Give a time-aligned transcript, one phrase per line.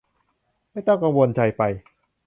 [0.71, 1.61] ไม่ต้องกังวลใจไป